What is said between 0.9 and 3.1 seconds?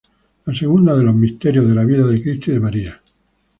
de los misterios de la vida de Cristo y de María.